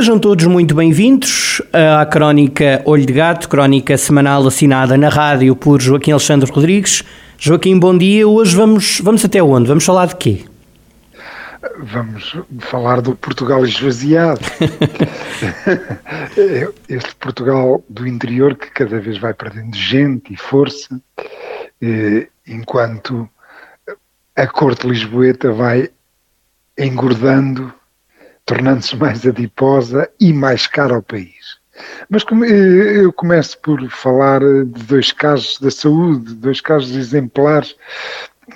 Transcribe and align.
Sejam 0.00 0.18
todos 0.18 0.46
muito 0.46 0.74
bem-vindos 0.74 1.60
à 1.74 2.06
crónica 2.06 2.80
Olho 2.86 3.04
de 3.04 3.12
Gato, 3.12 3.50
crónica 3.50 3.98
semanal 3.98 4.46
assinada 4.46 4.96
na 4.96 5.10
rádio 5.10 5.54
por 5.54 5.78
Joaquim 5.78 6.12
Alexandre 6.12 6.50
Rodrigues. 6.50 7.04
Joaquim, 7.36 7.78
bom 7.78 7.98
dia. 7.98 8.26
Hoje 8.26 8.56
vamos, 8.56 9.02
vamos 9.02 9.22
até 9.26 9.42
onde? 9.42 9.68
Vamos 9.68 9.84
falar 9.84 10.06
de 10.06 10.16
quê? 10.16 10.46
Vamos 11.80 12.34
falar 12.60 13.02
do 13.02 13.14
Portugal 13.14 13.62
esvaziado. 13.62 14.40
este 16.88 17.14
Portugal 17.16 17.84
do 17.86 18.08
interior 18.08 18.56
que 18.56 18.70
cada 18.70 18.98
vez 18.98 19.18
vai 19.18 19.34
perdendo 19.34 19.76
gente 19.76 20.32
e 20.32 20.36
força, 20.38 20.98
eh, 21.82 22.26
enquanto 22.48 23.28
a 24.34 24.46
corte 24.46 24.88
lisboeta 24.88 25.52
vai 25.52 25.90
engordando 26.78 27.70
tornando-se 28.50 28.96
mais 28.96 29.24
adiposa 29.24 30.10
e 30.18 30.32
mais 30.32 30.66
cara 30.66 30.96
ao 30.96 31.02
país. 31.02 31.60
Mas 32.08 32.24
eh, 32.24 33.04
eu 33.04 33.12
começo 33.12 33.56
por 33.60 33.88
falar 33.88 34.40
de 34.40 34.84
dois 34.86 35.12
casos 35.12 35.56
da 35.60 35.70
saúde, 35.70 36.34
dois 36.34 36.60
casos 36.60 36.96
exemplares 36.96 37.76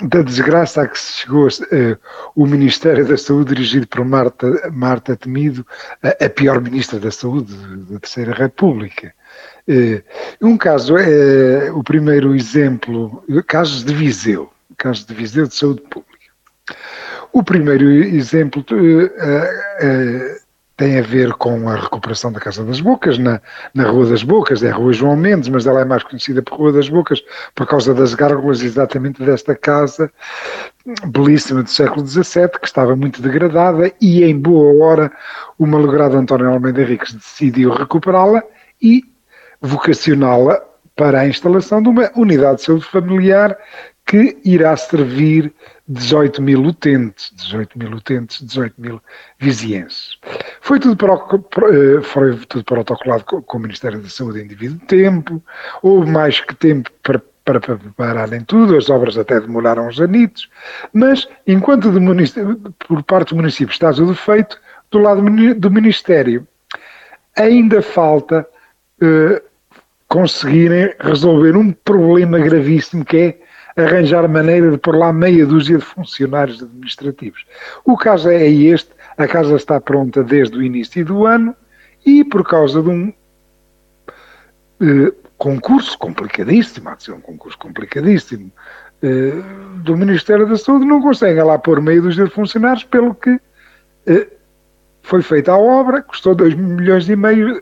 da 0.03 0.21
desgraça 0.21 0.83
a 0.83 0.89
que 0.89 0.99
se 0.99 1.13
chegou 1.21 1.47
uh, 1.47 1.97
o 2.35 2.45
Ministério 2.45 3.07
da 3.07 3.17
Saúde, 3.17 3.55
dirigido 3.55 3.87
por 3.87 4.05
Marta, 4.05 4.69
Marta 4.73 5.15
Temido, 5.15 5.65
a, 6.03 6.25
a 6.25 6.29
pior 6.29 6.61
Ministra 6.61 6.99
da 6.99 7.13
Saúde 7.13 7.55
da 7.89 8.01
Terceira 8.01 8.33
República. 8.33 9.15
Uh, 9.69 10.03
um 10.41 10.57
caso 10.57 10.99
é 10.99 11.71
uh, 11.71 11.79
o 11.79 11.85
primeiro 11.85 12.35
exemplo, 12.35 13.23
casos 13.47 13.85
de 13.85 13.95
Viseu, 13.95 14.51
casos 14.77 15.07
de 15.07 15.15
Viseu 15.15 15.47
de 15.47 15.55
saúde 15.55 15.83
pública. 15.83 16.05
O 17.35 17.43
primeiro 17.43 17.91
exemplo 17.91 18.65
uh, 18.71 19.07
uh, 19.07 20.45
tem 20.77 21.01
a 21.01 21.03
ver 21.03 21.33
com 21.33 21.69
a 21.69 21.75
recuperação 21.75 22.31
da 22.31 22.39
Casa 22.39 22.65
das 22.65 22.81
Bocas, 22.81 23.19
na, 23.19 23.41
na 23.75 23.91
Rua 23.91 24.07
das 24.07 24.23
Bocas, 24.23 24.63
é 24.63 24.71
a 24.71 24.75
Rua 24.75 24.93
João 24.93 25.17
Mendes, 25.17 25.49
mas 25.49 25.67
ela 25.67 25.81
é 25.81 25.85
mais 25.85 26.05
conhecida 26.05 26.41
por 26.43 26.57
Rua 26.57 26.73
das 26.73 26.89
Bocas 26.89 27.21
por 27.53 27.67
causa 27.67 27.93
das 27.93 28.15
gárgulas 28.15 28.63
exatamente 28.63 29.21
desta 29.21 29.53
casa 29.57 30.13
belíssima 31.09 31.65
do 31.65 31.71
século 31.71 32.07
XVII, 32.07 32.51
que 32.61 32.67
estava 32.67 32.95
muito 32.95 33.21
degradada 33.21 33.91
e 34.01 34.23
em 34.23 34.39
boa 34.39 34.87
hora 34.87 35.13
o 35.59 35.67
malogrado 35.67 36.17
António 36.17 36.51
Almeida 36.51 36.83
Henriques 36.83 37.15
decidiu 37.15 37.73
recuperá-la 37.73 38.45
e 38.81 39.03
vocacioná-la 39.61 40.63
para 40.95 41.23
a 41.23 41.27
instalação 41.27 41.83
de 41.83 41.89
uma 41.89 42.13
unidade 42.15 42.59
de 42.59 42.67
saúde 42.67 42.85
familiar 42.85 43.59
que 44.07 44.37
irá 44.45 44.77
servir 44.77 45.53
18 45.89 46.43
mil 46.43 46.63
utentes, 46.63 47.33
18 47.35 47.79
mil 47.79 47.91
utentes, 47.91 48.45
18 48.45 48.75
mil 48.79 49.01
vizienses. 49.39 50.19
Foi 50.61 50.79
tudo, 50.79 50.97
eh, 51.05 52.03
foi 52.03 52.37
tudo 52.47 52.65
protocolado 52.65 53.25
com 53.25 53.59
o 53.59 53.61
Ministério 53.61 54.01
da 54.01 54.09
Saúde 54.09 54.43
em 54.43 54.47
devido 54.47 54.79
tempo, 54.87 55.43
houve 55.83 56.11
mais 56.11 56.41
que 56.41 56.55
tempo 56.55 56.91
para, 57.03 57.23
para 57.45 57.61
prepararem 57.61 58.43
tudo, 58.43 58.77
as 58.77 58.91
obras 58.91 59.17
até 59.17 59.41
demoraram 59.41 59.89
uns 59.89 60.01
anitos, 60.01 60.51
mas 60.93 61.27
enquanto 61.47 61.91
por 62.87 63.03
parte 63.03 63.31
do 63.31 63.37
município 63.37 63.73
está 63.73 63.93
tudo 63.93 64.15
feito, 64.15 64.61
do 64.91 64.99
lado 64.99 65.23
do 65.55 65.71
Ministério 65.71 66.47
ainda 67.37 67.83
falta 67.83 68.47
uh, 69.03 69.54
conseguirem 70.15 70.95
resolver 71.01 71.57
um 71.57 71.73
problema 71.73 72.39
gravíssimo 72.39 73.05
que 73.05 73.17
é 73.17 73.83
arranjar 73.83 74.29
maneira 74.29 74.71
de 74.71 74.79
pôr 74.79 74.95
lá 74.97 75.13
meia 75.13 75.45
dúzia 75.45 75.77
de 75.77 75.85
funcionários 75.85 76.63
administrativos. 76.63 77.45
O 77.85 77.97
caso 77.97 78.29
é 78.29 78.47
este, 78.47 78.93
a 79.19 79.27
casa 79.27 79.57
está 79.57 79.81
pronta 79.81 80.23
desde 80.23 80.57
o 80.57 80.63
início 80.63 81.05
do 81.05 81.27
ano 81.27 81.53
e 82.07 82.23
por 82.23 82.47
causa 82.49 82.81
de 82.81 82.89
um 82.91 83.13
eh, 84.81 85.13
concurso 85.37 85.99
complicadíssimo, 85.99 86.91
há 86.91 86.95
de 86.95 87.03
ser 87.03 87.13
um 87.13 87.21
concurso 87.21 87.59
complicadíssimo, 87.59 88.53
eh, 89.03 89.33
do 89.83 89.97
Ministério 89.97 90.49
da 90.49 90.57
Saúde, 90.57 90.87
não 90.87 91.03
conseguem 91.03 91.43
lá 91.43 91.59
pôr 91.59 91.81
meia 91.81 92.01
dúzia 92.01 92.25
de 92.27 92.31
funcionários, 92.31 92.85
pelo 92.85 93.17
que 93.17 93.41
eh, 94.07 94.29
foi 95.03 95.23
feita 95.23 95.51
a 95.51 95.59
obra, 95.59 96.03
custou 96.03 96.37
2 96.37 96.55
milhões 96.55 97.09
e 97.09 97.17
meio 97.17 97.61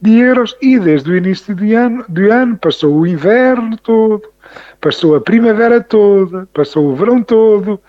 de 0.00 0.18
euros 0.18 0.56
e 0.62 0.78
desde 0.78 1.10
o 1.10 1.16
início 1.16 1.54
do 1.54 1.76
ano, 1.76 2.04
do 2.08 2.32
ano 2.32 2.56
passou 2.56 2.98
o 2.98 3.06
inverno 3.06 3.76
todo, 3.76 4.22
passou 4.80 5.14
a 5.14 5.20
primavera 5.20 5.82
toda, 5.82 6.48
passou 6.54 6.86
o 6.86 6.96
verão 6.96 7.22
todo, 7.22 7.80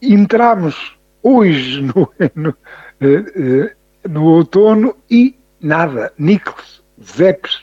entramos 0.00 0.98
hoje 1.22 1.82
no, 1.82 2.10
no, 2.34 2.56
eh, 3.00 3.24
eh, 3.36 4.08
no 4.08 4.24
outono 4.24 4.96
e 5.10 5.36
nada, 5.60 6.12
níqueles, 6.18 6.82
zepes. 7.02 7.60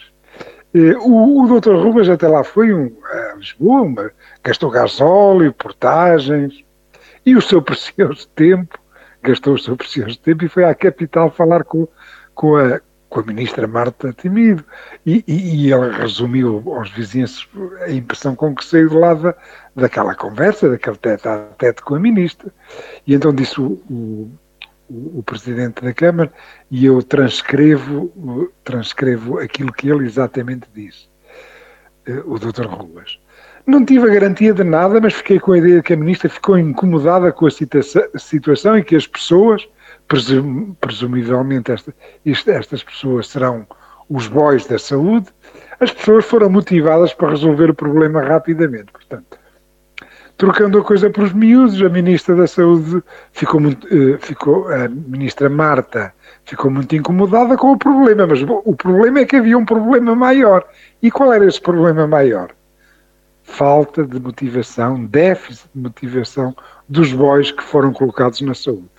Eh, 0.73 0.95
o, 0.99 1.41
o 1.41 1.59
Dr. 1.59 1.75
Rubens 1.75 2.09
até 2.09 2.27
lá 2.27 2.43
foi 2.43 2.73
um, 2.73 2.95
a 3.03 3.35
Lisboa, 3.35 3.81
uma, 3.81 4.11
gastou 4.43 4.69
gasóleo, 4.69 5.53
portagens 5.53 6.63
e 7.25 7.35
o 7.35 7.41
seu 7.41 7.61
precioso 7.63 8.27
tempo, 8.35 8.77
gastou 9.23 9.55
o 9.55 9.59
seu 9.59 9.75
precioso 9.75 10.19
tempo 10.19 10.45
e 10.45 10.49
foi 10.49 10.65
à 10.65 10.75
capital 10.75 11.31
falar 11.31 11.63
com, 11.63 11.87
com, 12.35 12.55
a, 12.55 12.79
com 13.09 13.19
a 13.22 13.23
ministra 13.23 13.68
Marta 13.68 14.12
Temido 14.13 14.63
e, 15.06 15.23
e, 15.28 15.68
e 15.68 15.97
resumiu 15.97 16.63
aos 16.68 16.90
vizinhos 16.91 17.47
a 17.81 17.91
impressão 17.91 18.35
com 18.35 18.53
que 18.53 18.66
saiu 18.66 18.90
de 18.90 18.95
lá 18.95 19.13
da, 19.13 19.35
daquela 19.75 20.13
conversa, 20.13 20.69
daquele 20.69 20.97
tete 20.97 21.28
a 21.28 21.38
tete 21.57 21.81
com 21.81 21.95
a 21.95 22.00
ministra. 22.00 22.51
E 23.06 23.13
então 23.13 23.34
disse 23.34 23.59
o, 23.62 23.81
o, 23.90 24.31
o, 24.90 25.23
presidente 25.23 25.84
da 25.84 25.94
Câmara 25.94 26.31
e 26.69 26.85
eu 26.85 27.01
transcrevo, 27.01 28.51
transcrevo 28.63 29.39
aquilo 29.39 29.72
que 29.72 29.89
ele 29.89 30.06
exatamente 30.06 30.68
disse, 30.74 31.07
eh, 32.06 32.22
o 32.25 32.38
Dr. 32.38 32.66
Ruas. 32.66 33.19
Não 33.66 33.84
tive 33.84 34.09
a 34.09 34.13
garantia 34.13 34.53
de 34.53 34.63
nada, 34.63 35.00
mas 35.01 35.13
fiquei 35.13 35.39
com 35.39 35.51
a 35.51 35.57
ideia 35.57 35.78
de 35.78 35.84
que 35.84 35.94
a 35.94 35.97
ministra 35.97 36.29
ficou 36.29 36.57
incomodada 36.57 37.34
com 37.34 37.47
a 37.47 37.51
situação 37.51 38.78
e 38.78 38.84
que 38.84 38.95
as 38.95 39.06
pessoas 39.06 39.68
presum, 40.07 40.73
presumivelmente 40.79 41.72
esta, 41.72 41.94
isto, 42.25 42.50
estas 42.50 42.84
pessoas 42.84 43.28
serão 43.28 43.68
os 44.09 44.28
boys 44.28 44.66
da 44.66 44.79
saúde, 44.79 45.28
as 45.79 45.91
pessoas 45.91 46.25
foram 46.25 46.50
motivadas 46.50 47.13
para 47.13 47.29
resolver 47.29 47.69
o 47.69 47.73
problema 47.73 48.22
rapidamente. 48.22 48.91
Portanto, 48.91 49.38
trocando 50.38 50.79
a 50.79 50.84
coisa 50.84 51.09
para 51.09 51.23
os 51.23 51.34
miúdos, 51.34 51.81
a 51.81 51.90
Ministra 51.90 52.35
da 52.35 52.47
Saúde 52.47 53.03
ficou 53.34 53.59
muito, 53.59 53.85
uh, 53.88 54.18
ficou, 54.19 54.69
a 54.69 54.88
Ministra 54.88 55.50
Marta 55.50 56.13
ficou 56.45 56.72
muito 56.72 56.95
incomodada 56.95 57.57
com 57.57 57.74
o 57.74 57.78
problema, 57.78 58.25
mas 58.25 58.41
o 58.44 58.75
problema 58.75 59.19
é 59.19 59.25
que 59.25 59.35
havia 59.35 59.57
um 59.57 59.66
problema 59.66 60.16
maior. 60.16 60.66
E 61.01 61.12
qual 61.12 61.34
era 61.34 61.45
esse 61.45 61.59
problema 61.59 62.07
maior? 62.07 62.51
Falta 63.44 64.06
de 64.06 64.19
motivação, 64.19 65.06
déficit 65.06 65.69
de 65.74 65.81
motivação 65.81 66.56
dos 66.88 67.12
boys 67.12 67.51
que 67.51 67.63
foram 67.63 67.91
colocados 67.91 68.39
na 68.41 68.53
saúde 68.53 68.96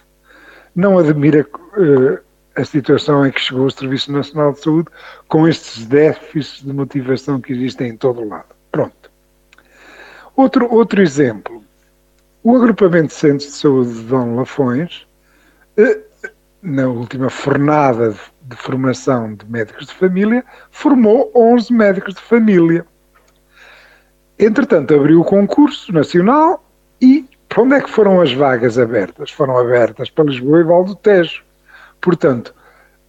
não 0.78 0.97
admira 0.97 1.44
uh, 1.77 2.19
a 2.55 2.65
situação 2.65 3.27
em 3.27 3.33
que 3.33 3.41
chegou 3.41 3.66
o 3.66 3.71
Serviço 3.71 4.12
Nacional 4.12 4.53
de 4.53 4.61
Saúde 4.61 4.89
com 5.27 5.49
estes 5.49 5.84
déficits 5.84 6.65
de 6.65 6.72
motivação 6.72 7.41
que 7.41 7.53
existem 7.53 7.89
em 7.89 7.97
todo 7.97 8.21
o 8.21 8.28
lado. 8.28 8.55
Pronto. 8.71 9.11
Outro, 10.36 10.72
outro 10.72 11.03
exemplo. 11.03 11.65
O 12.45 12.54
agrupamento 12.54 13.09
de 13.09 13.15
centros 13.15 13.51
de 13.51 13.57
saúde 13.57 13.92
de 13.92 14.03
Dom 14.04 14.36
Lafões, 14.36 15.04
uh, 15.77 16.30
na 16.63 16.86
última 16.86 17.28
fornada 17.28 18.10
de, 18.10 18.21
de 18.42 18.54
formação 18.54 19.34
de 19.34 19.45
médicos 19.51 19.89
de 19.89 19.95
família, 19.95 20.45
formou 20.71 21.33
11 21.34 21.72
médicos 21.72 22.15
de 22.15 22.21
família. 22.21 22.86
Entretanto, 24.39 24.95
abriu 24.95 25.22
o 25.22 25.25
concurso 25.25 25.92
nacional 25.92 26.65
e 27.01 27.28
para 27.48 27.62
onde 27.62 27.74
é 27.74 27.80
que 27.80 27.91
foram 27.91 28.21
as 28.21 28.33
vagas 28.33 28.78
abertas? 28.78 29.30
Foram 29.30 29.59
abertas 29.59 30.10
para 30.10 30.24
Lisboa 30.24 30.60
e 30.60 30.65
Val 30.65 30.84
do 30.84 30.95
Tejo. 30.95 31.42
Portanto, 32.00 32.54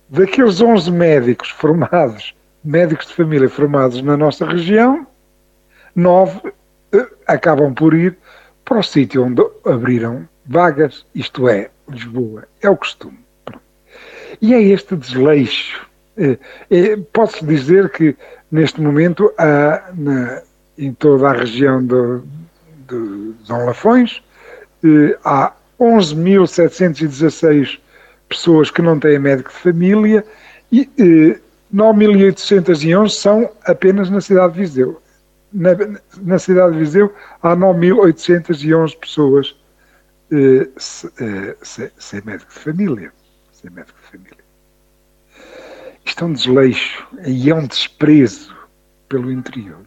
daqueles 0.09 0.61
11 0.61 0.91
médicos 0.91 1.49
formados, 1.49 2.33
médicos 2.63 3.07
de 3.07 3.13
família 3.13 3.49
formados 3.49 4.01
na 4.01 4.17
nossa 4.17 4.45
região, 4.45 5.05
nove 5.95 6.53
eh, 6.93 7.07
acabam 7.27 7.73
por 7.73 7.93
ir 7.93 8.17
para 8.65 8.79
o 8.79 8.83
sítio 8.83 9.25
onde 9.25 9.43
abriram 9.65 10.27
vagas, 10.45 11.05
isto 11.13 11.47
é, 11.47 11.69
Lisboa. 11.87 12.47
É 12.61 12.69
o 12.69 12.77
costume. 12.77 13.19
E 14.41 14.53
é 14.53 14.61
este 14.61 14.95
desleixo. 14.95 15.87
É, 16.17 16.37
é, 16.69 16.97
Pode-se 17.13 17.45
dizer 17.45 17.89
que, 17.89 18.15
neste 18.51 18.81
momento, 18.81 19.31
há 19.37 19.91
na, 19.93 20.41
em 20.77 20.93
toda 20.93 21.29
a 21.29 21.33
região 21.33 21.83
de, 21.83 22.21
de 22.87 23.33
Dom 23.47 23.65
Lafões. 23.65 24.21
Eh, 24.83 25.17
há 25.23 25.53
11.716 25.79 27.79
pessoas 28.27 28.69
que 28.69 28.81
não 28.81 28.99
têm 28.99 29.19
médico 29.19 29.49
de 29.49 29.55
família 29.55 30.25
e 30.71 30.89
eh, 30.97 31.39
9.811 31.73 33.09
são 33.09 33.51
apenas 33.65 34.09
na 34.09 34.21
cidade 34.21 34.53
de 34.53 34.59
Viseu. 34.59 35.01
Na, 35.51 35.71
na 36.21 36.39
cidade 36.39 36.73
de 36.73 36.79
Viseu 36.79 37.13
há 37.41 37.55
9.811 37.55 38.97
pessoas 38.97 39.55
eh, 40.31 40.67
eh, 41.19 41.55
sem, 41.61 41.91
sem 41.97 42.21
médico 42.23 42.53
de 42.53 42.59
família. 42.59 43.11
Sem 43.51 43.71
médico 43.71 43.99
de 43.99 44.17
família. 44.17 44.49
Isto 46.05 46.23
é 46.23 46.27
um 46.27 46.33
desleixo 46.33 47.07
e 47.25 47.49
é 47.49 47.55
um 47.55 47.67
desprezo 47.67 48.55
pelo 49.07 49.31
interior. 49.31 49.85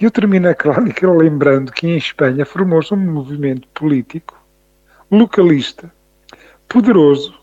E 0.00 0.04
eu 0.04 0.10
termino 0.10 0.48
a 0.48 0.54
crónica 0.54 1.10
lembrando 1.12 1.72
que 1.72 1.86
em 1.86 1.96
Espanha 1.96 2.46
formou-se 2.46 2.94
um 2.94 2.96
movimento 2.96 3.68
político 3.74 4.34
localista, 5.10 5.92
poderoso, 6.66 7.34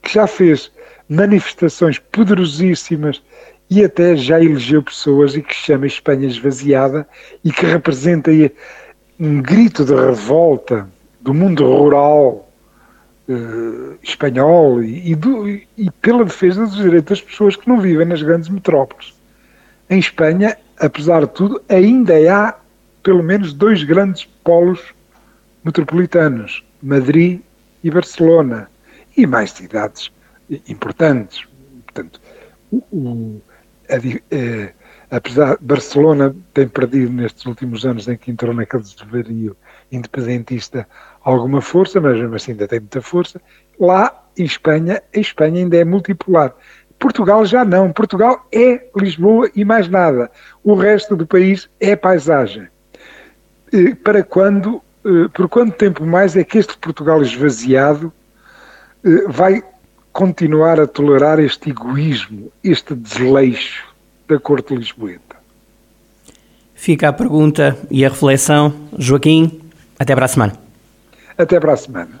que 0.00 0.14
já 0.14 0.26
fez 0.26 0.70
manifestações 1.08 1.98
poderosíssimas 1.98 3.20
e 3.68 3.82
até 3.84 4.16
já 4.16 4.40
elegeu 4.40 4.82
pessoas 4.82 5.34
e 5.34 5.42
que 5.42 5.54
chama 5.54 5.86
Espanha 5.86 6.28
esvaziada 6.28 7.08
e 7.42 7.50
que 7.50 7.66
representa 7.66 8.30
um 9.18 9.42
grito 9.42 9.84
de 9.84 9.94
revolta 9.94 10.88
do 11.20 11.34
mundo 11.34 11.64
rural 11.64 12.48
uh, 13.28 13.98
espanhol 14.00 14.80
e, 14.80 15.12
do, 15.16 15.48
e 15.48 15.90
pela 16.00 16.24
defesa 16.24 16.66
dos 16.66 16.76
direitos 16.76 17.18
das 17.18 17.28
pessoas 17.28 17.56
que 17.56 17.68
não 17.68 17.80
vivem 17.80 18.06
nas 18.06 18.22
grandes 18.22 18.48
metrópoles. 18.48 19.12
Em 19.90 19.98
Espanha, 19.98 20.56
apesar 20.78 21.20
de 21.20 21.32
tudo, 21.32 21.62
ainda 21.68 22.14
há 22.32 22.54
pelo 23.02 23.22
menos 23.22 23.52
dois 23.52 23.82
grandes 23.82 24.24
polos 24.42 24.80
metropolitanos, 25.64 26.64
Madrid 26.82 27.40
e 27.82 27.90
Barcelona, 27.90 28.68
e 29.16 29.26
mais 29.26 29.52
cidades 29.52 30.10
importantes. 30.68 31.46
Portanto, 31.84 32.20
o, 32.70 32.76
o, 32.92 33.42
a, 33.88 34.34
é, 34.34 34.72
apesar 35.10 35.56
Barcelona 35.60 36.34
tem 36.52 36.68
perdido 36.68 37.12
nestes 37.12 37.46
últimos 37.46 37.86
anos 37.86 38.08
em 38.08 38.16
que 38.16 38.30
entrou 38.30 38.54
naquele 38.54 38.82
desvario 38.82 39.56
independentista 39.90 40.86
alguma 41.22 41.60
força, 41.60 42.00
mas 42.00 42.18
mesmo 42.18 42.34
assim 42.34 42.52
ainda 42.52 42.68
tem 42.68 42.80
muita 42.80 43.00
força. 43.00 43.40
Lá 43.78 44.24
em 44.36 44.44
Espanha, 44.44 45.02
a 45.14 45.18
Espanha 45.18 45.60
ainda 45.62 45.76
é 45.76 45.84
multipolar. 45.84 46.54
Portugal 46.98 47.44
já 47.44 47.64
não. 47.64 47.92
Portugal 47.92 48.46
é 48.52 48.86
Lisboa 48.96 49.50
e 49.54 49.64
mais 49.64 49.88
nada. 49.88 50.30
O 50.64 50.74
resto 50.74 51.14
do 51.16 51.26
país 51.26 51.68
é 51.80 51.94
paisagem. 51.94 52.68
Para 54.02 54.22
quando, 54.22 54.82
por 55.34 55.48
quanto 55.48 55.76
tempo 55.76 56.04
mais 56.04 56.36
é 56.36 56.44
que 56.44 56.58
este 56.58 56.76
Portugal 56.78 57.22
esvaziado 57.22 58.12
vai 59.28 59.62
continuar 60.12 60.80
a 60.80 60.86
tolerar 60.86 61.38
este 61.38 61.70
egoísmo, 61.70 62.50
este 62.64 62.94
desleixo 62.94 63.84
da 64.26 64.38
corte 64.38 64.74
lisboeta? 64.74 65.36
Fica 66.74 67.08
a 67.08 67.12
pergunta 67.12 67.76
e 67.90 68.04
a 68.04 68.08
reflexão. 68.08 68.74
Joaquim, 68.98 69.60
até 69.98 70.14
para 70.14 70.24
a 70.24 70.28
semana. 70.28 70.52
Até 71.36 71.60
para 71.60 71.72
a 71.72 71.76
semana. 71.76 72.20